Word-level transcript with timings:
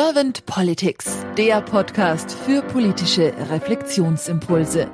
Servant 0.00 0.46
Politics, 0.46 1.26
der 1.36 1.60
Podcast 1.60 2.30
für 2.30 2.62
politische 2.62 3.34
Reflexionsimpulse. 3.50 4.88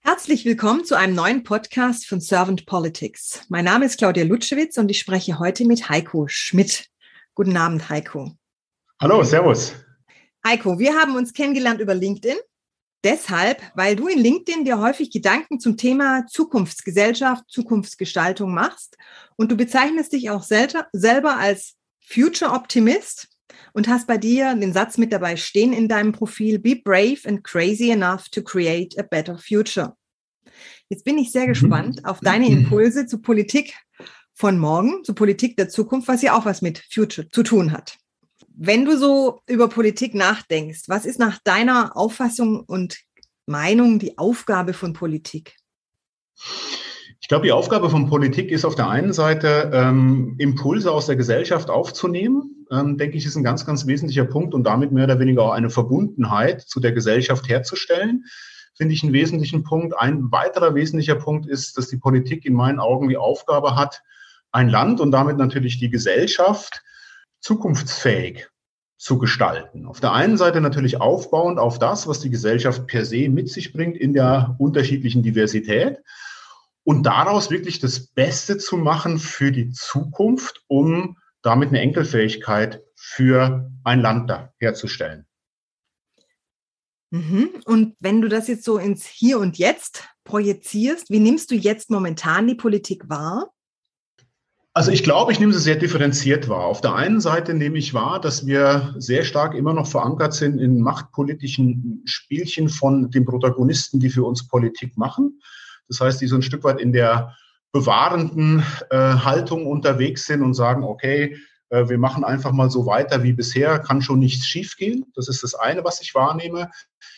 Herzlich 0.00 0.44
willkommen 0.44 0.84
zu 0.84 0.98
einem 0.98 1.14
neuen 1.14 1.44
Podcast 1.44 2.06
von 2.06 2.20
Servant 2.20 2.66
Politics. 2.66 3.46
Mein 3.48 3.64
Name 3.64 3.86
ist 3.86 3.96
Claudia 3.96 4.24
Lutschewitz 4.24 4.76
und 4.76 4.90
ich 4.90 4.98
spreche 4.98 5.38
heute 5.38 5.64
mit 5.64 5.88
Heiko 5.88 6.28
Schmidt. 6.28 6.90
Guten 7.34 7.56
Abend, 7.56 7.88
Heiko. 7.88 8.32
Hallo, 9.00 9.22
Servus. 9.22 9.72
Heiko, 10.46 10.78
wir 10.78 10.92
haben 10.92 11.16
uns 11.16 11.32
kennengelernt 11.32 11.80
über 11.80 11.94
LinkedIn. 11.94 12.36
Deshalb, 13.02 13.62
weil 13.74 13.96
du 13.96 14.08
in 14.08 14.18
LinkedIn 14.18 14.64
dir 14.64 14.78
häufig 14.78 15.10
Gedanken 15.10 15.58
zum 15.58 15.78
Thema 15.78 16.26
Zukunftsgesellschaft, 16.26 17.44
Zukunftsgestaltung 17.48 18.52
machst 18.52 18.96
und 19.36 19.50
du 19.50 19.56
bezeichnest 19.56 20.12
dich 20.12 20.28
auch 20.28 20.42
selber 20.42 21.36
als 21.38 21.76
Future 22.00 22.50
Optimist 22.52 23.28
und 23.72 23.88
hast 23.88 24.06
bei 24.06 24.18
dir 24.18 24.54
den 24.54 24.72
Satz 24.72 24.98
mit 24.98 25.12
dabei 25.12 25.36
stehen 25.36 25.72
in 25.72 25.88
deinem 25.88 26.12
Profil, 26.12 26.58
Be 26.58 26.76
brave 26.76 27.20
and 27.24 27.42
crazy 27.42 27.90
enough 27.90 28.28
to 28.30 28.42
create 28.42 28.98
a 28.98 29.02
better 29.02 29.38
future. 29.38 29.96
Jetzt 30.88 31.04
bin 31.04 31.18
ich 31.18 31.32
sehr 31.32 31.44
mhm. 31.44 31.48
gespannt 31.48 32.04
auf 32.04 32.20
deine 32.20 32.48
Impulse 32.48 33.06
zu 33.06 33.20
Politik 33.20 33.74
von 34.34 34.58
morgen, 34.58 35.04
zu 35.04 35.14
Politik 35.14 35.56
der 35.56 35.68
Zukunft, 35.68 36.08
was 36.08 36.22
ja 36.22 36.36
auch 36.36 36.44
was 36.44 36.62
mit 36.62 36.82
Future 36.90 37.28
zu 37.28 37.42
tun 37.42 37.72
hat. 37.72 37.99
Wenn 38.56 38.84
du 38.84 38.96
so 38.96 39.40
über 39.46 39.68
Politik 39.68 40.14
nachdenkst, 40.14 40.82
was 40.88 41.06
ist 41.06 41.18
nach 41.18 41.38
deiner 41.38 41.96
Auffassung 41.96 42.60
und 42.60 42.98
Meinung 43.46 43.98
die 43.98 44.18
Aufgabe 44.18 44.72
von 44.72 44.92
Politik? 44.92 45.56
Ich 47.20 47.28
glaube, 47.28 47.46
die 47.46 47.52
Aufgabe 47.52 47.90
von 47.90 48.08
Politik 48.08 48.50
ist 48.50 48.64
auf 48.64 48.74
der 48.74 48.88
einen 48.88 49.12
Seite, 49.12 49.70
ähm, 49.72 50.34
Impulse 50.38 50.90
aus 50.90 51.06
der 51.06 51.16
Gesellschaft 51.16 51.70
aufzunehmen, 51.70 52.66
ähm, 52.70 52.96
denke 52.96 53.16
ich, 53.16 53.26
ist 53.26 53.36
ein 53.36 53.44
ganz, 53.44 53.66
ganz 53.66 53.86
wesentlicher 53.86 54.24
Punkt 54.24 54.54
und 54.54 54.64
damit 54.64 54.90
mehr 54.90 55.04
oder 55.04 55.18
weniger 55.18 55.42
auch 55.42 55.52
eine 55.52 55.70
Verbundenheit 55.70 56.62
zu 56.62 56.80
der 56.80 56.92
Gesellschaft 56.92 57.48
herzustellen, 57.48 58.24
finde 58.74 58.94
ich 58.94 59.02
einen 59.02 59.12
wesentlichen 59.12 59.62
Punkt. 59.62 59.94
Ein 59.98 60.32
weiterer 60.32 60.74
wesentlicher 60.74 61.16
Punkt 61.16 61.46
ist, 61.46 61.76
dass 61.76 61.88
die 61.88 61.98
Politik 61.98 62.44
in 62.46 62.54
meinen 62.54 62.80
Augen 62.80 63.08
die 63.08 63.16
Aufgabe 63.16 63.76
hat, 63.76 64.02
ein 64.52 64.68
Land 64.68 65.00
und 65.00 65.10
damit 65.10 65.36
natürlich 65.36 65.78
die 65.78 65.90
Gesellschaft 65.90 66.82
zukunftsfähig 67.40 68.48
zu 68.96 69.18
gestalten. 69.18 69.86
Auf 69.86 70.00
der 70.00 70.12
einen 70.12 70.36
Seite 70.36 70.60
natürlich 70.60 71.00
aufbauend 71.00 71.58
auf 71.58 71.78
das, 71.78 72.06
was 72.06 72.20
die 72.20 72.30
Gesellschaft 72.30 72.86
per 72.86 73.04
se 73.04 73.28
mit 73.28 73.48
sich 73.48 73.72
bringt 73.72 73.96
in 73.96 74.12
der 74.12 74.56
unterschiedlichen 74.58 75.22
Diversität 75.22 75.98
und 76.84 77.04
daraus 77.04 77.50
wirklich 77.50 77.78
das 77.78 78.08
Beste 78.08 78.58
zu 78.58 78.76
machen 78.76 79.18
für 79.18 79.52
die 79.52 79.70
Zukunft, 79.70 80.64
um 80.66 81.16
damit 81.42 81.70
eine 81.70 81.80
Enkelfähigkeit 81.80 82.82
für 82.94 83.70
ein 83.84 84.00
Land 84.00 84.28
da 84.28 84.52
herzustellen. 84.58 85.26
Mhm. 87.10 87.50
Und 87.64 87.96
wenn 88.00 88.20
du 88.20 88.28
das 88.28 88.48
jetzt 88.48 88.64
so 88.64 88.78
ins 88.78 89.06
Hier 89.06 89.38
und 89.38 89.58
Jetzt 89.58 90.04
projizierst, 90.24 91.10
wie 91.10 91.18
nimmst 91.20 91.50
du 91.50 91.54
jetzt 91.54 91.90
momentan 91.90 92.46
die 92.46 92.54
Politik 92.54 93.08
wahr? 93.08 93.50
Also 94.72 94.92
ich 94.92 95.02
glaube, 95.02 95.32
ich 95.32 95.40
nehme 95.40 95.52
sie 95.52 95.58
sehr 95.58 95.76
differenziert 95.76 96.48
wahr. 96.48 96.64
Auf 96.64 96.80
der 96.80 96.94
einen 96.94 97.20
Seite 97.20 97.54
nehme 97.54 97.76
ich 97.76 97.92
wahr, 97.92 98.20
dass 98.20 98.46
wir 98.46 98.94
sehr 98.98 99.24
stark 99.24 99.54
immer 99.54 99.74
noch 99.74 99.88
verankert 99.88 100.32
sind 100.32 100.60
in 100.60 100.80
machtpolitischen 100.80 102.02
Spielchen 102.04 102.68
von 102.68 103.10
den 103.10 103.24
Protagonisten, 103.24 103.98
die 103.98 104.10
für 104.10 104.24
uns 104.24 104.46
Politik 104.46 104.96
machen. 104.96 105.40
Das 105.88 106.00
heißt, 106.00 106.20
die 106.20 106.28
so 106.28 106.36
ein 106.36 106.42
Stück 106.42 106.62
weit 106.62 106.80
in 106.80 106.92
der 106.92 107.36
bewahrenden 107.72 108.64
äh, 108.90 108.96
Haltung 108.96 109.66
unterwegs 109.66 110.26
sind 110.26 110.42
und 110.42 110.54
sagen, 110.54 110.84
okay, 110.84 111.36
äh, 111.70 111.88
wir 111.88 111.98
machen 111.98 112.22
einfach 112.22 112.52
mal 112.52 112.70
so 112.70 112.86
weiter 112.86 113.24
wie 113.24 113.32
bisher, 113.32 113.80
kann 113.80 114.02
schon 114.02 114.20
nichts 114.20 114.46
schiefgehen. 114.46 115.06
Das 115.16 115.28
ist 115.28 115.42
das 115.42 115.56
eine, 115.56 115.82
was 115.82 116.00
ich 116.00 116.14
wahrnehme. 116.14 116.70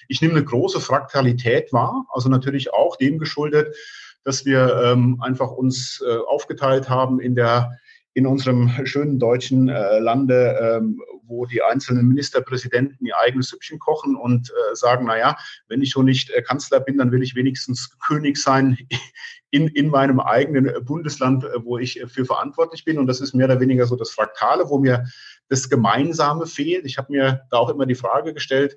Ich 0.09 0.23
nehme 0.23 0.35
eine 0.35 0.45
große 0.45 0.81
Fraktalität 0.81 1.71
wahr, 1.73 2.07
also 2.13 2.31
natürlich 2.31 2.73
auch 2.73 2.97
dem 2.97 3.19
geschuldet, 3.19 3.77
dass 4.25 4.45
wir 4.45 4.83
ähm, 4.85 5.21
einfach 5.21 5.51
uns 5.51 6.03
äh, 6.07 6.17
aufgeteilt 6.29 6.89
haben 6.89 7.21
in 7.21 7.35
der 7.35 7.79
in 8.15 8.27
unserem 8.27 8.71
schönen 8.85 9.19
deutschen 9.19 9.69
äh, 9.69 9.99
Lande, 9.99 10.59
ähm, 10.61 11.01
wo 11.25 11.47
die 11.47 11.63
einzelnen 11.63 12.07
Ministerpräsidenten 12.09 13.07
ihr 13.07 13.19
eigenes 13.19 13.49
Süppchen 13.49 13.79
kochen 13.79 14.17
und 14.17 14.51
äh, 14.51 14.75
sagen, 14.75 15.07
na 15.07 15.19
ja, 15.19 15.37
wenn 15.69 15.81
ich 15.81 15.91
schon 15.91 16.05
nicht 16.05 16.31
äh, 16.31 16.43
Kanzler 16.43 16.81
bin, 16.81 16.99
dann 16.99 17.11
will 17.11 17.23
ich 17.23 17.35
wenigstens 17.35 17.99
König 18.01 18.37
sein 18.37 18.77
in, 19.51 19.69
in 19.69 19.89
meinem 19.89 20.21
eigenen 20.21 20.71
Bundesland, 20.85 21.45
äh, 21.45 21.65
wo 21.65 21.79
ich 21.79 22.03
für 22.09 22.27
verantwortlich 22.27 22.85
bin. 22.85 22.99
Und 22.99 23.07
das 23.07 23.21
ist 23.21 23.35
mehr 23.35 23.47
oder 23.47 23.61
weniger 23.61 23.87
so 23.87 23.97
das 23.97 24.11
Fraktale, 24.11 24.69
wo 24.69 24.79
mir 24.79 25.07
das 25.49 25.71
Gemeinsame 25.71 26.47
fehlt. 26.47 26.85
Ich 26.85 26.99
habe 26.99 27.13
mir 27.13 27.43
da 27.51 27.57
auch 27.57 27.71
immer 27.71 27.87
die 27.87 27.95
Frage 27.95 28.35
gestellt, 28.35 28.77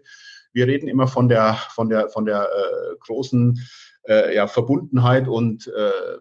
wir 0.53 0.67
reden 0.67 0.87
immer 0.87 1.07
von 1.07 1.27
der, 1.27 1.59
von 1.71 1.89
der, 1.89 2.07
von 2.07 2.25
der 2.25 2.43
äh, 2.43 2.95
großen 3.01 3.61
äh, 4.07 4.35
ja, 4.35 4.47
Verbundenheit 4.47 5.27
und 5.27 5.67
äh, 5.67 6.19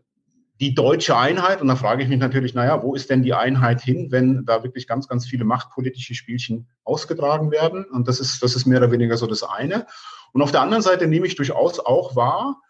die 0.61 0.75
deutsche 0.75 1.17
Einheit. 1.17 1.61
Und 1.61 1.69
da 1.69 1.77
frage 1.77 2.03
ich 2.03 2.09
mich 2.09 2.19
natürlich, 2.19 2.55
naja, 2.55 2.83
wo 2.83 2.95
ist 2.95 3.11
denn 3.11 3.23
die 3.23 3.35
Einheit 3.35 3.81
hin, 3.81 4.09
wenn 4.11 4.45
da 4.45 4.63
wirklich 4.63 4.87
ganz, 4.87 5.09
ganz 5.09 5.27
viele 5.27 5.45
machtpolitische 5.45 6.15
Spielchen 6.15 6.69
ausgetragen 6.85 7.51
werden? 7.51 7.85
Und 7.85 8.09
das 8.09 8.21
ist, 8.21 8.43
das 8.43 8.55
ist 8.55 8.67
mehr 8.67 8.79
oder 8.79 8.93
weniger 8.93 9.17
so 9.17 9.27
das 9.27 9.43
eine. 9.43 9.87
Und 10.33 10.43
auf 10.43 10.53
der 10.53 10.63
anderen 10.63 10.83
Seite 10.83 11.07
nehme 11.07 11.27
ich 11.27 11.37
durchaus 11.37 11.81
auch 11.81 12.17
wahr, 12.17 12.61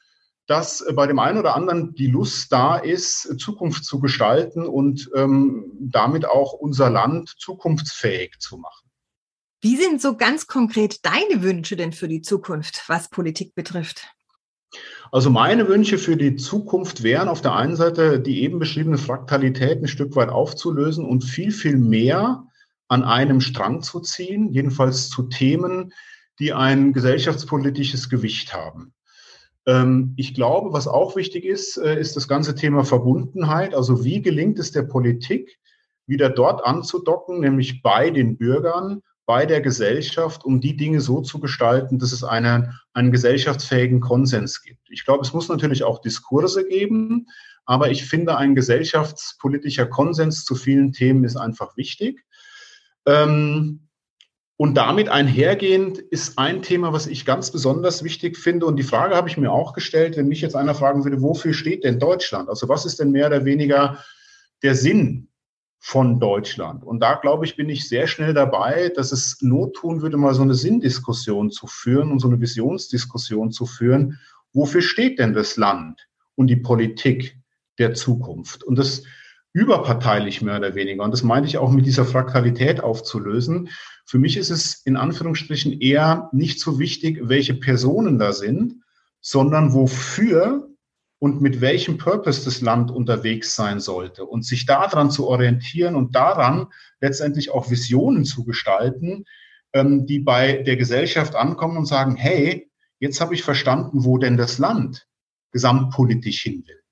dass 0.46 0.84
bei 0.94 1.06
dem 1.06 1.18
einen 1.18 1.38
oder 1.38 1.54
anderen 1.54 1.94
die 1.94 2.06
Lust 2.06 2.52
da 2.52 2.76
ist, 2.76 3.38
Zukunft 3.38 3.84
zu 3.84 4.00
gestalten 4.00 4.66
und 4.66 5.10
ähm, 5.14 5.72
damit 5.80 6.26
auch 6.26 6.52
unser 6.52 6.90
Land 6.90 7.34
zukunftsfähig 7.38 8.38
zu 8.38 8.58
machen. 8.58 8.90
Wie 9.62 9.76
sind 9.76 10.02
so 10.02 10.16
ganz 10.16 10.46
konkret 10.46 11.06
deine 11.06 11.42
Wünsche 11.42 11.76
denn 11.76 11.92
für 11.92 12.08
die 12.08 12.20
Zukunft, 12.20 12.84
was 12.88 13.08
Politik 13.08 13.54
betrifft? 13.54 14.08
Also 15.12 15.30
meine 15.30 15.68
Wünsche 15.68 15.98
für 15.98 16.16
die 16.16 16.36
Zukunft 16.36 17.02
wären 17.02 17.28
auf 17.28 17.40
der 17.40 17.54
einen 17.54 17.76
Seite 17.76 18.18
die 18.20 18.42
eben 18.42 18.58
beschriebene 18.58 18.98
Fraktalität 18.98 19.80
ein 19.80 19.88
Stück 19.88 20.16
weit 20.16 20.28
aufzulösen 20.28 21.04
und 21.04 21.22
viel, 21.22 21.52
viel 21.52 21.76
mehr 21.76 22.46
an 22.88 23.04
einem 23.04 23.40
Strang 23.40 23.82
zu 23.82 24.00
ziehen, 24.00 24.50
jedenfalls 24.50 25.08
zu 25.08 25.24
Themen, 25.24 25.92
die 26.38 26.52
ein 26.52 26.92
gesellschaftspolitisches 26.92 28.10
Gewicht 28.10 28.54
haben. 28.54 28.92
Ähm, 29.66 30.14
ich 30.16 30.34
glaube, 30.34 30.72
was 30.72 30.88
auch 30.88 31.16
wichtig 31.16 31.44
ist, 31.44 31.76
äh, 31.76 31.98
ist 31.98 32.16
das 32.16 32.28
ganze 32.28 32.54
Thema 32.54 32.84
Verbundenheit. 32.84 33.74
Also 33.74 34.04
wie 34.04 34.20
gelingt 34.20 34.58
es 34.58 34.72
der 34.72 34.82
Politik, 34.82 35.58
wieder 36.06 36.28
dort 36.28 36.64
anzudocken, 36.64 37.40
nämlich 37.40 37.82
bei 37.82 38.10
den 38.10 38.36
Bürgern 38.36 39.00
bei 39.26 39.46
der 39.46 39.60
Gesellschaft, 39.60 40.44
um 40.44 40.60
die 40.60 40.76
Dinge 40.76 41.00
so 41.00 41.20
zu 41.20 41.40
gestalten, 41.40 41.98
dass 41.98 42.12
es 42.12 42.24
eine, 42.24 42.78
einen 42.92 43.10
gesellschaftsfähigen 43.10 44.00
Konsens 44.00 44.62
gibt. 44.62 44.90
Ich 44.90 45.04
glaube, 45.04 45.22
es 45.22 45.32
muss 45.32 45.48
natürlich 45.48 45.84
auch 45.84 46.00
Diskurse 46.00 46.66
geben, 46.66 47.26
aber 47.64 47.90
ich 47.90 48.04
finde, 48.04 48.36
ein 48.36 48.54
gesellschaftspolitischer 48.54 49.86
Konsens 49.86 50.44
zu 50.44 50.54
vielen 50.54 50.92
Themen 50.92 51.24
ist 51.24 51.36
einfach 51.36 51.76
wichtig. 51.76 52.24
Ähm, 53.06 53.88
und 54.56 54.74
damit 54.74 55.08
einhergehend 55.08 55.98
ist 55.98 56.38
ein 56.38 56.62
Thema, 56.62 56.92
was 56.92 57.06
ich 57.06 57.24
ganz 57.24 57.50
besonders 57.50 58.04
wichtig 58.04 58.36
finde. 58.36 58.66
Und 58.66 58.76
die 58.76 58.84
Frage 58.84 59.16
habe 59.16 59.28
ich 59.28 59.36
mir 59.36 59.50
auch 59.50 59.72
gestellt, 59.72 60.16
wenn 60.16 60.28
mich 60.28 60.42
jetzt 60.42 60.54
einer 60.54 60.74
fragen 60.74 61.02
würde, 61.02 61.22
wofür 61.22 61.54
steht 61.54 61.82
denn 61.82 61.98
Deutschland? 61.98 62.48
Also 62.48 62.68
was 62.68 62.86
ist 62.86 63.00
denn 63.00 63.10
mehr 63.10 63.26
oder 63.26 63.44
weniger 63.44 64.04
der 64.62 64.76
Sinn 64.76 65.28
von 65.86 66.18
Deutschland. 66.18 66.82
Und 66.82 67.00
da, 67.00 67.16
glaube 67.16 67.44
ich, 67.44 67.56
bin 67.56 67.68
ich 67.68 67.86
sehr 67.86 68.06
schnell 68.06 68.32
dabei, 68.32 68.90
dass 68.96 69.12
es 69.12 69.42
Not 69.42 69.76
tun 69.76 70.00
würde, 70.00 70.16
mal 70.16 70.32
so 70.32 70.40
eine 70.40 70.54
Sinndiskussion 70.54 71.50
zu 71.50 71.66
führen 71.66 72.10
und 72.10 72.20
so 72.20 72.28
eine 72.28 72.40
Visionsdiskussion 72.40 73.52
zu 73.52 73.66
führen. 73.66 74.18
Wofür 74.54 74.80
steht 74.80 75.18
denn 75.18 75.34
das 75.34 75.58
Land 75.58 76.08
und 76.36 76.46
die 76.46 76.56
Politik 76.56 77.36
der 77.78 77.92
Zukunft? 77.92 78.64
Und 78.64 78.78
das 78.78 79.02
überparteilich 79.52 80.40
mehr 80.40 80.56
oder 80.56 80.74
weniger. 80.74 81.04
Und 81.04 81.10
das 81.10 81.22
meine 81.22 81.46
ich 81.46 81.58
auch 81.58 81.70
mit 81.70 81.84
dieser 81.84 82.06
Fraktalität 82.06 82.82
aufzulösen. 82.82 83.68
Für 84.06 84.18
mich 84.18 84.38
ist 84.38 84.48
es 84.48 84.80
in 84.86 84.96
Anführungsstrichen 84.96 85.82
eher 85.82 86.30
nicht 86.32 86.60
so 86.60 86.78
wichtig, 86.78 87.20
welche 87.24 87.52
Personen 87.52 88.18
da 88.18 88.32
sind, 88.32 88.82
sondern 89.20 89.74
wofür 89.74 90.73
und 91.24 91.40
mit 91.40 91.62
welchem 91.62 91.96
Purpose 91.96 92.44
das 92.44 92.60
Land 92.60 92.90
unterwegs 92.90 93.56
sein 93.56 93.80
sollte 93.80 94.26
und 94.26 94.44
sich 94.44 94.66
daran 94.66 95.10
zu 95.10 95.26
orientieren 95.26 95.94
und 95.94 96.14
daran 96.14 96.66
letztendlich 97.00 97.50
auch 97.50 97.70
Visionen 97.70 98.26
zu 98.26 98.44
gestalten, 98.44 99.24
ähm, 99.72 100.04
die 100.04 100.18
bei 100.18 100.62
der 100.64 100.76
Gesellschaft 100.76 101.34
ankommen 101.34 101.78
und 101.78 101.86
sagen, 101.86 102.14
hey, 102.16 102.70
jetzt 102.98 103.22
habe 103.22 103.32
ich 103.32 103.42
verstanden, 103.42 104.04
wo 104.04 104.18
denn 104.18 104.36
das 104.36 104.58
Land 104.58 105.06
gesamtpolitisch 105.50 106.42
hin 106.42 106.62
will. 106.66 106.82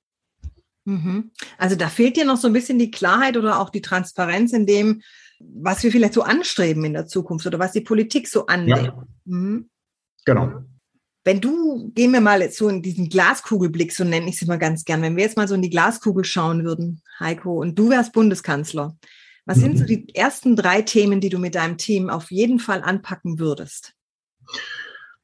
Mhm. 0.87 1.33
Also 1.59 1.77
da 1.77 1.91
fehlt 1.91 2.17
dir 2.17 2.25
noch 2.25 2.39
so 2.39 2.47
ein 2.47 2.55
bisschen 2.55 2.79
die 2.79 2.91
Klarheit 2.91 3.37
oder 3.37 3.61
auch 3.61 3.69
die 3.69 3.83
Transparenz 3.83 4.55
in 4.55 4.65
dem, 4.65 5.03
was 5.41 5.83
wir 5.83 5.93
vielleicht 5.93 6.15
so 6.15 6.23
anstreben 6.23 6.87
in 6.87 6.95
der 6.95 7.07
Zukunft 7.07 7.47
oder 7.47 7.59
was 7.59 7.73
die 7.73 7.83
Politik 7.83 8.29
so 8.29 8.47
annimmt. 8.47 8.87
Ja. 8.87 9.07
Mhm. 9.27 9.69
Genau. 10.25 10.63
Wenn 11.25 11.41
du, 11.41 11.91
gehen 11.95 12.13
wir 12.13 12.21
mal 12.21 12.43
jetzt 12.43 12.59
so 12.59 12.69
in 12.69 12.83
diesen 12.83 13.09
Glaskugelblick, 13.09 13.93
so 13.93 14.03
nenne 14.03 14.29
ich 14.29 14.37
es 14.37 14.43
immer 14.43 14.59
ganz 14.59 14.85
gern, 14.85 15.03
wenn 15.03 15.17
wir 15.17 15.23
jetzt 15.23 15.37
mal 15.37 15.47
so 15.47 15.55
in 15.55 15.63
die 15.63 15.71
Glaskugel 15.71 16.25
schauen 16.25 16.65
würden, 16.65 17.01
Heiko, 17.21 17.61
und 17.61 17.79
du 17.79 17.91
wärst 17.91 18.13
Bundeskanzler, 18.13 18.97
was 19.47 19.59
mhm. 19.59 19.61
sind 19.61 19.77
so 19.79 19.85
mhm. 19.85 19.87
die 19.87 20.15
ersten 20.15 20.57
drei 20.57 20.83
Themen, 20.83 21.21
die 21.21 21.29
du 21.29 21.39
mit 21.39 21.55
deinem 21.55 21.79
Team 21.79 22.11
auf 22.11 22.31
jeden 22.31 22.59
Fall 22.59 22.83
anpacken 22.83 23.39
würdest? 23.39 23.95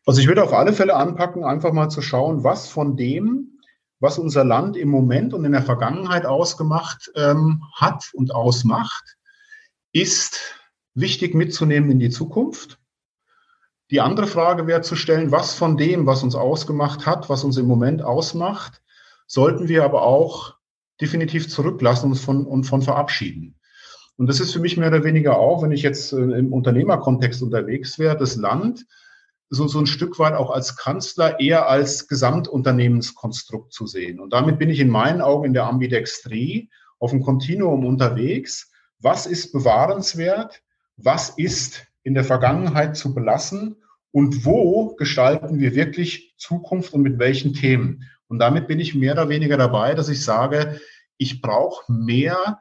Also 0.07 0.21
ich 0.21 0.29
würde 0.29 0.43
auf 0.43 0.53
alle 0.53 0.73
Fälle 0.73 0.95
anpacken, 0.95 1.45
einfach 1.45 1.73
mal 1.73 1.89
zu 1.89 2.01
schauen, 2.01 2.45
was 2.45 2.69
von 2.69 2.97
dem, 2.97 3.59
was 4.01 4.19
unser 4.19 4.45
Land 4.45 4.77
im 4.77 4.89
Moment 4.89 5.35
und 5.35 5.45
in 5.45 5.53
der 5.53 5.63
Vergangenheit 5.63 6.25
ausgemacht 6.25 7.11
ähm, 7.15 7.65
hat 7.75 8.11
und 8.15 8.35
ausmacht, 8.35 9.17
ist 9.93 10.55
wichtig 10.95 11.35
mitzunehmen 11.35 11.91
in 11.91 11.99
die 11.99 12.11
Zukunft. 12.11 12.78
Die 13.91 14.01
andere 14.01 14.27
Frage 14.27 14.67
wäre 14.67 14.83
zu 14.83 14.97
stellen, 14.97 15.33
was 15.33 15.55
von 15.55 15.77
dem, 15.77 16.07
was 16.07 16.23
uns 16.23 16.35
ausgemacht 16.35 17.07
hat, 17.07 17.29
was 17.29 17.45
uns 17.45 17.57
im 17.57 17.67
Moment 17.67 18.03
ausmacht, 18.03 18.83
sollten 19.27 19.69
wir 19.69 19.85
aber 19.85 20.03
auch 20.03 20.57
definitiv 21.01 21.49
zurücklassen 21.49 22.11
und 22.11 22.17
von, 22.17 22.47
und 22.47 22.65
von 22.65 22.83
verabschieden. 22.83 23.55
Und 24.17 24.27
das 24.27 24.41
ist 24.41 24.53
für 24.53 24.59
mich 24.59 24.77
mehr 24.77 24.89
oder 24.89 25.05
weniger 25.05 25.39
auch, 25.39 25.63
wenn 25.63 25.71
ich 25.71 25.83
jetzt 25.83 26.13
äh, 26.13 26.17
im 26.17 26.53
Unternehmerkontext 26.53 27.43
unterwegs 27.43 27.99
wäre, 27.99 28.17
das 28.17 28.37
Land 28.37 28.85
so, 29.49 29.67
so 29.67 29.79
ein 29.79 29.87
Stück 29.87 30.19
weit 30.19 30.35
auch 30.35 30.51
als 30.51 30.77
Kanzler 30.77 31.41
eher 31.41 31.69
als 31.69 32.09
Gesamtunternehmenskonstrukt 32.09 33.73
zu 33.73 33.87
sehen. 33.87 34.21
Und 34.21 34.33
damit 34.33 34.59
bin 34.59 34.69
ich 34.69 34.81
in 34.81 34.91
meinen 34.91 35.23
Augen 35.23 35.47
in 35.47 35.55
der 35.55 35.67
Ambidextrie 35.67 36.69
auf 36.99 37.13
dem 37.13 37.23
Kontinuum 37.23 37.87
unterwegs. 37.87 38.71
Was 38.99 39.25
ist 39.25 39.53
bewahrenswert? 39.53 40.63
Was 40.97 41.31
ist 41.31 41.87
in 42.09 42.15
der 42.15 42.25
Vergangenheit 42.25 42.97
zu 42.97 43.15
belassen? 43.15 43.77
Und 44.11 44.47
wo 44.47 44.97
gestalten 44.97 45.61
wir 45.61 45.75
wirklich 45.75 46.35
Zukunft 46.39 46.95
und 46.95 47.03
mit 47.03 47.19
welchen 47.19 47.53
Themen? 47.53 48.05
Und 48.29 48.39
damit 48.39 48.67
bin 48.67 48.81
ich 48.81 48.95
mehr 48.95 49.13
oder 49.13 49.29
weniger 49.29 49.59
dabei, 49.59 49.95
dass 49.95 50.09
ich 50.09 50.25
sage, 50.25 50.81
ich 51.19 51.43
brauche 51.43 51.93
mehr 51.93 52.61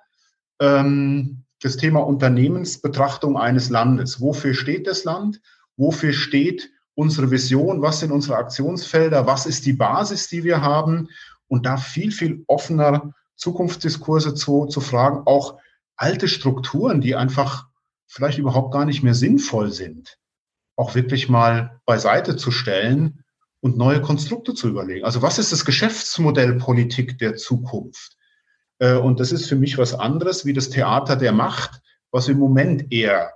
ähm, 0.60 1.44
das 1.62 1.78
Thema 1.78 2.02
Unternehmensbetrachtung 2.02 3.38
eines 3.38 3.70
Landes. 3.70 4.20
Wofür 4.20 4.54
steht 4.54 4.86
das 4.86 5.06
Land? 5.06 5.42
Wofür 5.78 6.12
steht 6.12 6.70
unsere 6.94 7.32
Vision? 7.32 7.82
Was 7.82 8.02
sind 8.02 8.12
unsere 8.12 8.36
Aktionsfelder? 8.36 9.28
Was 9.28 9.46
ist 9.46 9.66
die 9.66 9.74
Basis, 9.74 10.28
die 10.28 10.44
wir 10.44 10.62
haben? 10.62 11.08
Und 11.48 11.66
da 11.66 11.78
viel, 11.78 12.12
viel 12.12 12.44
offener 12.48 13.14
Zukunftsdiskurse 13.38 14.34
zu, 14.34 14.66
zu 14.66 14.82
fragen, 14.82 15.22
auch 15.26 15.58
alte 15.96 16.28
Strukturen, 16.28 17.00
die 17.00 17.16
einfach 17.16 17.68
vielleicht 18.08 18.40
überhaupt 18.40 18.74
gar 18.74 18.86
nicht 18.86 19.04
mehr 19.04 19.14
sinnvoll 19.14 19.72
sind, 19.72 20.18
auch 20.76 20.96
wirklich 20.96 21.30
mal 21.30 21.82
beiseite 21.86 22.36
zu 22.36 22.52
stellen 22.52 23.24
und 23.60 23.78
neue 23.78 24.02
Konstrukte 24.02 24.54
zu 24.54 24.70
überlegen. 24.70 25.06
Also 25.06 25.22
was 25.22 25.40
ist 25.40 25.52
das 25.52 25.66
Geschäftsmodell 25.66 26.56
Politik 26.56 27.18
der 27.18 27.36
Zukunft? 27.36 28.18
Äh, 28.80 28.96
und 28.96 29.20
das 29.20 29.32
ist 29.32 29.48
für 29.48 29.56
mich 29.56 29.78
was 29.78 29.94
anderes 29.94 30.46
wie 30.46 30.54
das 30.54 30.70
Theater 30.70 31.16
der 31.16 31.32
Macht, 31.32 31.82
was 32.12 32.28
im 32.28 32.40
Moment 32.40 32.92
eher 32.92 33.34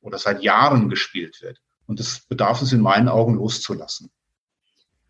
oder 0.00 0.18
seit 0.18 0.42
Jahren 0.42 0.88
gespielt 0.88 1.40
wird. 1.42 1.60
Und 1.86 2.00
das 2.00 2.20
bedarf 2.20 2.62
es 2.62 2.72
in 2.72 2.80
meinen 2.80 3.08
Augen 3.08 3.34
loszulassen. 3.34 4.10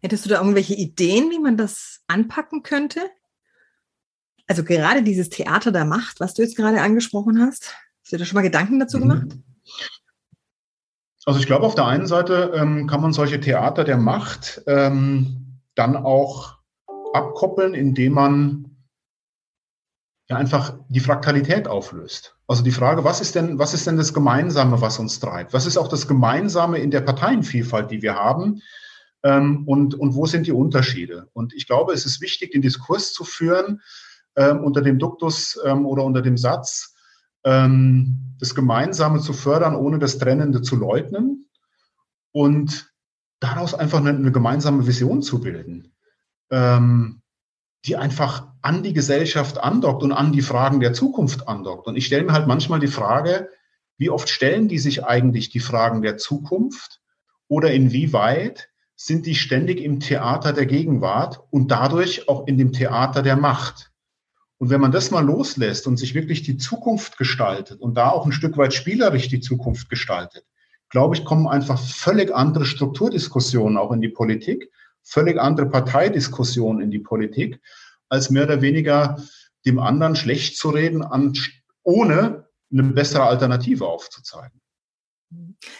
Hättest 0.01 0.25
du 0.25 0.29
da 0.29 0.39
irgendwelche 0.39 0.75
Ideen, 0.75 1.31
wie 1.31 1.39
man 1.39 1.57
das 1.57 2.03
anpacken 2.09 2.63
könnte? 2.63 3.11
Also 4.47 4.65
gerade 4.65 5.03
dieses 5.03 5.31
Theater 5.31 5.73
der 5.73 5.85
Macht, 5.85 6.21
was 6.21 6.35
du 6.35 6.43
jetzt 6.43 6.57
gerade 6.57 6.83
angesprochen 6.83 7.41
hast, 7.41 7.75
hast 8.05 8.13
du 8.13 8.17
dir 8.19 8.27
schon 8.27 8.37
mal 8.37 8.43
Gedanken 8.43 8.79
dazu 8.79 8.99
mhm. 8.99 9.03
gemacht? 9.03 9.27
Also 11.25 11.41
ich 11.41 11.47
glaube, 11.47 11.65
auf 11.65 11.75
der 11.75 11.87
einen 11.87 12.07
Seite 12.07 12.53
ähm, 12.55 12.87
kann 12.87 13.01
man 13.01 13.15
solche 13.15 13.41
Theater 13.41 13.85
der 13.85 13.97
Macht 13.97 14.63
ähm, 14.67 15.61
dann 15.75 15.97
auch 15.97 16.59
abkoppeln, 17.15 17.73
indem 17.73 18.13
man 18.13 18.77
ja 20.29 20.37
einfach 20.37 20.79
die 20.89 21.01
Fraktalität 21.01 21.67
auflöst. 21.67 22.37
Also 22.47 22.63
die 22.63 22.73
Frage, 22.73 23.05
was 23.05 23.23
ist 23.23 23.35
denn, 23.35 23.59
was 23.59 23.73
ist 23.73 23.87
denn 23.87 23.97
das 23.97 24.13
Gemeinsame, 24.13 24.83
was 24.83 24.99
uns 24.99 25.19
treibt? 25.19 25.55
Was 25.55 25.65
ist 25.65 25.79
auch 25.79 25.89
das 25.89 26.07
Gemeinsame 26.07 26.79
in 26.79 26.91
der 26.91 27.01
Parteienvielfalt, 27.01 27.91
die 27.91 28.03
wir 28.03 28.17
haben? 28.17 28.61
Ähm, 29.23 29.67
und, 29.67 29.95
und 29.95 30.15
wo 30.15 30.27
sind 30.27 30.47
die 30.47 30.53
Unterschiede? 30.53 31.29
Und 31.33 31.55
ich 31.55 31.67
glaube, 31.67 31.95
es 31.95 32.05
ist 32.05 32.21
wichtig, 32.21 32.53
den 32.53 32.61
Diskurs 32.61 33.15
zu 33.15 33.25
führen 33.25 33.81
ähm, 34.37 34.63
unter 34.63 34.83
dem 34.83 34.99
Duktus 34.99 35.59
ähm, 35.65 35.87
oder 35.87 36.05
unter 36.05 36.21
dem 36.21 36.37
Satz, 36.37 36.94
ähm, 37.45 38.37
das 38.39 38.55
Gemeinsame 38.55 39.21
zu 39.21 39.33
fördern, 39.33 39.77
ohne 39.77 39.99
das 39.99 40.19
Trennende 40.19 40.63
zu 40.63 40.77
leugnen 40.77 41.49
und 42.33 42.93
daraus 43.41 43.75
einfach 43.75 43.99
eine, 43.99 44.11
eine 44.11 44.33
gemeinsame 44.33 44.87
Vision 44.87 45.23
zu 45.23 45.41
bilden. 45.41 45.93
Ähm, 46.51 47.23
die 47.85 47.97
einfach 47.97 48.49
an 48.63 48.83
die 48.83 48.95
Gesellschaft 48.95 49.59
andockt 49.59 50.03
und 50.03 50.13
an 50.13 50.33
die 50.33 50.43
Fragen 50.43 50.81
der 50.81 50.95
Zukunft 50.95 51.49
andockt. 51.49 51.87
Und 51.87 51.97
ich 51.97 52.07
stelle 52.07 52.25
mir 52.25 52.33
halt 52.33 52.47
manchmal 52.47 52.81
die 52.81 52.87
Frage, 52.87 53.51
wie 53.99 54.11
oft 54.11 54.29
stellen 54.29 54.69
die 54.69 54.79
sich 54.79 55.05
eigentlich 55.05 55.51
die 55.51 55.61
Fragen 55.61 56.03
der 56.03 56.17
Zukunft 56.17 57.01
oder 57.47 57.73
inwieweit 57.73 58.71
sind 58.97 59.27
die 59.27 59.35
ständig 59.35 59.81
im 59.81 60.01
Theater 60.01 60.53
der 60.53 60.67
Gegenwart 60.67 61.41
und 61.51 61.71
dadurch 61.71 62.29
auch 62.29 62.47
in 62.47 62.57
dem 62.57 62.73
Theater 62.73 63.23
der 63.23 63.37
Macht. 63.37 63.93
Und 64.59 64.71
wenn 64.71 64.81
man 64.81 64.93
das 64.93 65.11
mal 65.11 65.25
loslässt 65.25 65.87
und 65.87 65.97
sich 65.97 66.15
wirklich 66.15 66.43
die 66.43 66.57
Zukunft 66.57 67.19
gestaltet 67.19 67.81
und 67.81 67.95
da 67.95 68.11
auch 68.11 68.25
ein 68.25 68.33
Stück 68.33 68.57
weit 68.57 68.73
spielerisch 68.73 69.29
die 69.29 69.41
Zukunft 69.41 69.89
gestaltet, 69.89 70.45
glaube 70.89 71.17
ich, 71.17 71.25
kommen 71.25 71.49
einfach 71.49 71.81
völlig 71.81 72.35
andere 72.35 72.65
Strukturdiskussionen 72.65 73.77
auch 73.77 73.91
in 73.93 74.01
die 74.01 74.09
Politik 74.09 74.71
völlig 75.05 75.39
andere 75.39 75.69
Parteidiskussion 75.69 76.81
in 76.81 76.91
die 76.91 76.99
Politik, 76.99 77.61
als 78.09 78.31
mehr 78.31 78.45
oder 78.45 78.63
weniger 78.63 79.23
dem 79.65 79.79
anderen 79.79 80.17
schlecht 80.17 80.57
zu 80.57 80.71
reden, 80.71 81.03
an, 81.03 81.35
ohne 81.83 82.49
eine 82.73 82.83
bessere 82.83 83.25
Alternative 83.25 83.87
aufzuzeigen. 83.87 84.61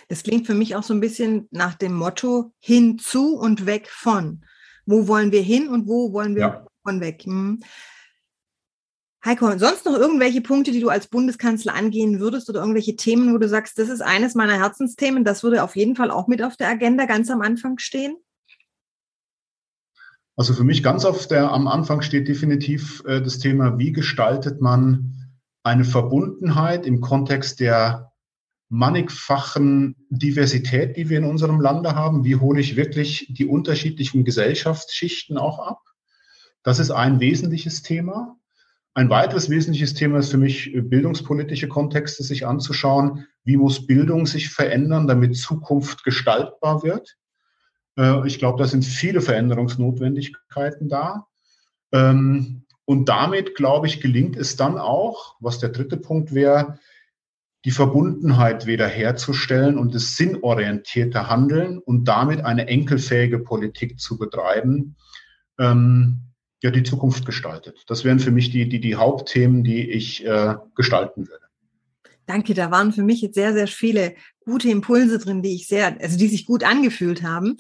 Das 0.09 0.23
klingt 0.23 0.47
für 0.47 0.55
mich 0.55 0.77
auch 0.77 0.83
so 0.83 0.95
ein 0.95 1.01
bisschen 1.01 1.49
nach 1.51 1.75
dem 1.75 1.95
Motto 1.95 2.53
hinzu 2.61 3.37
und 3.37 3.67
weg 3.67 3.89
von. 3.89 4.45
Wo 4.87 5.09
wollen 5.09 5.33
wir 5.33 5.43
hin 5.43 5.69
und 5.69 5.87
wo 5.89 6.13
wollen 6.13 6.35
wir 6.35 6.43
ja. 6.43 6.67
von 6.83 7.01
weg? 7.01 7.25
Hm. 7.25 7.63
Heiko, 9.25 9.57
sonst 9.57 9.87
noch 9.87 9.97
irgendwelche 9.97 10.43
Punkte, 10.43 10.71
die 10.71 10.81
du 10.81 10.91
als 10.91 11.07
Bundeskanzler 11.07 11.75
angehen 11.75 12.21
würdest 12.21 12.51
oder 12.51 12.61
irgendwelche 12.61 12.95
Themen, 12.95 13.33
wo 13.33 13.39
du 13.39 13.49
sagst, 13.49 13.79
das 13.79 13.89
ist 13.89 14.03
eines 14.03 14.35
meiner 14.35 14.59
Herzensthemen, 14.59 15.25
das 15.25 15.43
würde 15.43 15.63
auf 15.63 15.77
jeden 15.77 15.97
Fall 15.97 16.11
auch 16.11 16.27
mit 16.27 16.43
auf 16.43 16.57
der 16.57 16.69
Agenda 16.69 17.07
ganz 17.07 17.31
am 17.31 17.41
Anfang 17.41 17.79
stehen? 17.79 18.17
Also 20.37 20.53
für 20.53 20.65
mich 20.65 20.83
ganz 20.83 21.07
auf 21.07 21.27
der, 21.27 21.53
am 21.53 21.69
Anfang 21.69 22.03
steht 22.03 22.29
definitiv 22.29 23.03
äh, 23.07 23.23
das 23.23 23.39
Thema, 23.39 23.79
wie 23.79 23.93
gestaltet 23.93 24.61
man 24.61 25.15
eine 25.63 25.85
Verbundenheit 25.85 26.85
im 26.85 27.01
Kontext 27.01 27.61
der 27.61 28.13
mannigfachen 28.69 29.95
Diversität, 30.11 30.97
die 30.97 31.09
wir 31.09 31.19
in 31.19 31.25
unserem 31.25 31.61
Lande 31.61 31.95
haben. 31.95 32.25
Wie 32.25 32.37
hole 32.37 32.61
ich 32.61 32.77
wirklich 32.77 33.29
die 33.31 33.47
unterschiedlichen 33.47 34.25
Gesellschaftsschichten 34.25 35.39
auch 35.39 35.61
ab? 35.61 35.81
Das 36.63 36.79
ist 36.79 36.91
ein 36.91 37.21
wesentliches 37.21 37.83
Thema. 37.83 38.37
Ein 38.97 39.11
weiteres 39.11 39.51
wesentliches 39.51 39.95
Thema 39.95 40.19
ist 40.19 40.31
für 40.31 40.39
mich 40.39 40.73
äh, 40.73 40.81
bildungspolitische 40.81 41.69
Kontexte 41.69 42.23
sich 42.23 42.47
anzuschauen. 42.47 43.27
Wie 43.43 43.57
muss 43.57 43.87
Bildung 43.87 44.27
sich 44.27 44.51
verändern, 44.51 45.09
damit 45.09 45.37
Zukunft 45.37 46.05
gestaltbar 46.05 46.85
wird? 46.85 47.17
Äh, 47.99 48.27
ich 48.27 48.39
glaube, 48.39 48.59
da 48.59 48.69
sind 48.69 48.85
viele 48.85 49.21
Veränderungsnotwendigkeiten 49.21 50.89
da. 50.89 51.27
Ähm, 51.93 52.67
und 52.85 53.09
damit, 53.09 53.57
glaube 53.57 53.89
ich, 53.89 54.01
gelingt 54.01 54.37
es 54.37 54.55
dann 54.55 54.79
auch, 54.79 55.37
was 55.41 55.59
der 55.59 55.71
dritte 55.71 55.97
Punkt 55.97 56.33
wäre, 56.33 56.79
die 57.65 57.71
Verbundenheit 57.73 58.67
wiederherzustellen 58.67 59.79
und 59.79 59.95
das 59.95 60.17
sinnorientierte 60.17 61.29
Handeln 61.29 61.79
und 61.79 62.05
damit 62.05 62.45
eine 62.45 62.69
enkelfähige 62.69 63.39
Politik 63.39 63.99
zu 63.99 64.19
betreiben, 64.19 64.97
ähm, 65.59 66.21
ja, 66.63 66.71
die 66.71 66.83
Zukunft 66.83 67.27
gestaltet. 67.27 67.83
Das 67.87 68.05
wären 68.05 68.21
für 68.21 68.31
mich 68.31 68.51
die, 68.51 68.69
die, 68.69 68.81
die 68.81 68.97
Hauptthemen, 68.97 69.65
die 69.65 69.91
ich 69.91 70.25
äh, 70.25 70.55
gestalten 70.75 71.29
würde. 71.29 71.45
Danke, 72.27 72.55
da 72.55 72.71
waren 72.71 72.93
für 72.93 73.03
mich 73.03 73.21
jetzt 73.21 73.35
sehr, 73.35 73.53
sehr 73.53 73.67
viele 73.67 74.15
gute 74.45 74.71
Impulse 74.71 75.19
drin, 75.19 75.43
die 75.43 75.55
ich 75.55 75.67
sehr, 75.67 76.01
also 76.01 76.17
die 76.17 76.29
sich 76.29 76.47
gut 76.47 76.65
angefühlt 76.65 77.23
haben. 77.23 77.57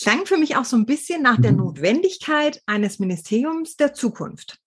Klang 0.00 0.26
für 0.26 0.38
mich 0.38 0.56
auch 0.56 0.64
so 0.64 0.76
ein 0.76 0.86
bisschen 0.86 1.22
nach 1.22 1.40
der 1.40 1.52
mhm. 1.52 1.58
Notwendigkeit 1.58 2.62
eines 2.66 2.98
Ministeriums 2.98 3.76
der 3.76 3.94
Zukunft. 3.94 4.58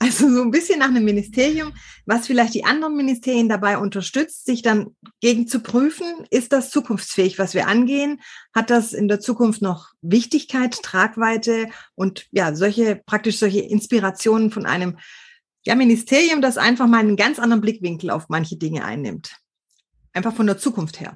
Also 0.00 0.28
so 0.32 0.42
ein 0.42 0.52
bisschen 0.52 0.78
nach 0.78 0.88
einem 0.88 1.04
Ministerium, 1.04 1.72
was 2.06 2.28
vielleicht 2.28 2.54
die 2.54 2.64
anderen 2.64 2.96
Ministerien 2.96 3.48
dabei 3.48 3.78
unterstützt, 3.78 4.46
sich 4.46 4.62
dann 4.62 4.94
gegen 5.20 5.48
zu 5.48 5.60
prüfen, 5.60 6.06
ist 6.30 6.52
das 6.52 6.70
zukunftsfähig, 6.70 7.38
was 7.38 7.54
wir 7.54 7.66
angehen? 7.66 8.20
Hat 8.54 8.70
das 8.70 8.92
in 8.92 9.08
der 9.08 9.18
Zukunft 9.18 9.60
noch 9.60 9.90
Wichtigkeit, 10.00 10.80
Tragweite 10.82 11.68
und 11.96 12.26
ja, 12.30 12.54
solche, 12.54 13.00
praktisch 13.06 13.38
solche 13.38 13.60
Inspirationen 13.60 14.52
von 14.52 14.66
einem 14.66 14.98
ja, 15.66 15.74
Ministerium, 15.74 16.40
das 16.40 16.58
einfach 16.58 16.86
mal 16.86 17.00
einen 17.00 17.16
ganz 17.16 17.38
anderen 17.38 17.60
Blickwinkel 17.60 18.10
auf 18.10 18.28
manche 18.28 18.56
Dinge 18.56 18.84
einnimmt. 18.84 19.36
Einfach 20.12 20.34
von 20.34 20.46
der 20.46 20.58
Zukunft 20.58 21.00
her. 21.00 21.14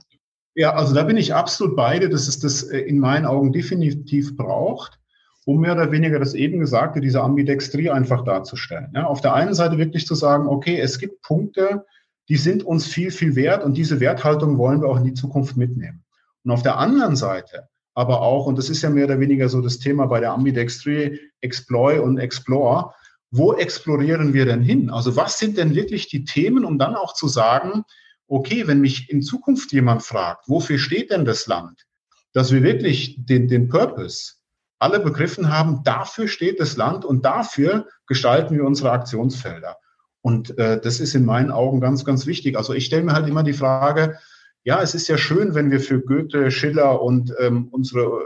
Ja, 0.54 0.74
also 0.74 0.92
da 0.92 1.04
bin 1.04 1.16
ich 1.16 1.34
absolut 1.34 1.76
beide, 1.76 2.08
dass 2.08 2.28
es 2.28 2.38
das 2.38 2.64
äh, 2.64 2.80
in 2.80 2.98
meinen 2.98 3.26
Augen 3.26 3.52
definitiv 3.52 4.36
braucht, 4.36 4.98
um 5.44 5.60
mehr 5.60 5.72
oder 5.72 5.90
weniger 5.90 6.18
das 6.18 6.34
eben 6.34 6.60
Gesagte, 6.60 7.00
diese 7.00 7.22
Ambidextrie 7.22 7.90
einfach 7.90 8.24
darzustellen. 8.24 8.92
Ja, 8.94 9.06
auf 9.06 9.20
der 9.20 9.34
einen 9.34 9.54
Seite 9.54 9.78
wirklich 9.78 10.06
zu 10.06 10.14
sagen, 10.14 10.46
okay, 10.46 10.78
es 10.78 10.98
gibt 10.98 11.22
Punkte, 11.22 11.84
die 12.28 12.36
sind 12.36 12.62
uns 12.62 12.86
viel, 12.86 13.10
viel 13.10 13.34
wert 13.34 13.64
und 13.64 13.76
diese 13.76 14.00
Werthaltung 14.00 14.58
wollen 14.58 14.80
wir 14.80 14.88
auch 14.88 14.98
in 14.98 15.04
die 15.04 15.14
Zukunft 15.14 15.56
mitnehmen. 15.56 16.04
Und 16.44 16.52
auf 16.52 16.62
der 16.62 16.78
anderen 16.78 17.16
Seite 17.16 17.68
aber 17.94 18.22
auch, 18.22 18.46
und 18.46 18.56
das 18.56 18.70
ist 18.70 18.82
ja 18.82 18.90
mehr 18.90 19.04
oder 19.04 19.20
weniger 19.20 19.48
so 19.48 19.60
das 19.60 19.78
Thema 19.78 20.06
bei 20.06 20.20
der 20.20 20.32
Ambidextrie, 20.32 21.20
Exploit 21.40 22.00
und 22.00 22.18
Explore, 22.18 22.94
wo 23.30 23.54
explorieren 23.54 24.34
wir 24.34 24.44
denn 24.44 24.62
hin? 24.62 24.90
Also 24.90 25.16
was 25.16 25.38
sind 25.38 25.58
denn 25.58 25.74
wirklich 25.74 26.08
die 26.08 26.24
Themen, 26.24 26.64
um 26.64 26.78
dann 26.78 26.94
auch 26.94 27.14
zu 27.14 27.28
sagen, 27.28 27.84
okay, 28.28 28.66
wenn 28.66 28.80
mich 28.80 29.10
in 29.10 29.22
Zukunft 29.22 29.72
jemand 29.72 30.02
fragt, 30.02 30.48
wofür 30.48 30.78
steht 30.78 31.10
denn 31.10 31.24
das 31.24 31.46
Land, 31.46 31.86
dass 32.32 32.52
wir 32.52 32.62
wirklich 32.62 33.16
den, 33.18 33.48
den 33.48 33.68
Purpose 33.68 34.34
alle 34.82 35.00
begriffen 35.00 35.48
haben, 35.48 35.82
dafür 35.84 36.28
steht 36.28 36.60
das 36.60 36.76
Land 36.76 37.04
und 37.04 37.24
dafür 37.24 37.86
gestalten 38.06 38.56
wir 38.56 38.64
unsere 38.64 38.90
Aktionsfelder. 38.90 39.78
Und 40.22 40.58
äh, 40.58 40.80
das 40.80 41.00
ist 41.00 41.14
in 41.14 41.24
meinen 41.24 41.50
Augen 41.50 41.80
ganz, 41.80 42.04
ganz 42.04 42.26
wichtig. 42.26 42.56
Also 42.56 42.74
ich 42.74 42.86
stelle 42.86 43.04
mir 43.04 43.12
halt 43.12 43.28
immer 43.28 43.44
die 43.44 43.52
Frage, 43.52 44.18
ja, 44.64 44.82
es 44.82 44.94
ist 44.94 45.08
ja 45.08 45.18
schön, 45.18 45.54
wenn 45.54 45.70
wir 45.70 45.80
für 45.80 46.00
Goethe, 46.00 46.50
Schiller 46.50 47.00
und 47.00 47.32
ähm, 47.38 47.68
unsere 47.70 48.20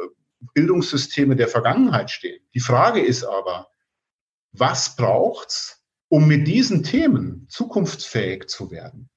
Bildungssysteme 0.54 1.36
der 1.36 1.48
Vergangenheit 1.48 2.10
stehen. 2.10 2.40
Die 2.54 2.60
Frage 2.60 3.00
ist 3.00 3.24
aber, 3.24 3.68
was 4.52 4.96
braucht's, 4.96 5.84
um 6.08 6.26
mit 6.26 6.46
diesen 6.46 6.82
Themen 6.82 7.46
zukunftsfähig 7.48 8.46
zu 8.48 8.70
werden? 8.70 9.10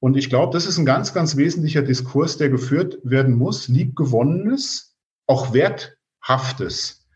Und 0.00 0.16
ich 0.16 0.28
glaube, 0.28 0.52
das 0.52 0.66
ist 0.66 0.78
ein 0.78 0.86
ganz, 0.86 1.14
ganz 1.14 1.36
wesentlicher 1.36 1.82
Diskurs, 1.82 2.36
der 2.36 2.48
geführt 2.48 2.98
werden 3.04 3.34
muss. 3.34 3.68
Liebgewonnenes, 3.68 4.96
auch 5.28 5.52
Werthaftes 6.22 7.06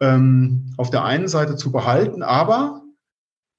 ähm, 0.00 0.72
auf 0.76 0.90
der 0.90 1.04
einen 1.04 1.28
Seite 1.28 1.56
zu 1.56 1.72
behalten, 1.72 2.22
aber 2.22 2.82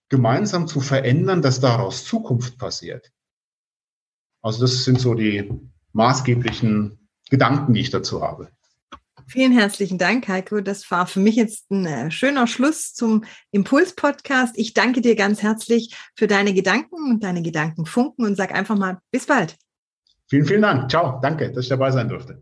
gemeinsam 0.10 0.68
zu 0.68 0.82
verändern, 0.82 1.42
dass 1.42 1.60
daraus 1.60 2.06
Zukunft 2.06 2.58
passiert. 2.58 3.12
Also 4.42 4.62
das 4.62 4.86
sind 4.86 5.00
so 5.00 5.14
die 5.14 5.52
maßgeblichen 5.94 7.10
Gedanken, 7.30 7.74
die 7.74 7.82
ich 7.82 7.90
dazu 7.90 8.22
habe. 8.22 8.50
Vielen 9.28 9.52
herzlichen 9.52 10.00
Dank, 10.00 10.28
Heiko. 10.28 10.62
Das 10.62 10.90
war 10.90 11.06
für 11.06 11.20
mich 11.20 11.36
jetzt 11.36 11.70
ein 11.70 11.86
äh, 11.86 12.10
schöner 12.10 12.48
Schluss 12.48 12.96
zum 12.96 13.26
Impuls-Podcast. 13.52 14.58
Ich 14.58 14.74
danke 14.74 15.02
dir 15.02 15.16
ganz 15.16 15.44
herzlich 15.44 15.96
für 16.16 16.26
deine 16.26 16.54
Gedanken 16.54 16.96
und 17.12 17.24
deine 17.24 17.44
Gedankenfunken 17.44 18.26
und 18.26 18.36
sag 18.36 18.52
einfach 18.52 18.76
mal 18.76 18.98
bis 19.12 19.28
bald. 19.28 19.56
Vielen, 20.30 20.46
vielen 20.46 20.62
Dank. 20.64 20.90
Ciao. 20.90 21.20
Danke, 21.22 21.52
dass 21.52 21.66
ich 21.66 21.70
dabei 21.70 21.92
sein 21.92 22.10
durfte. 22.10 22.42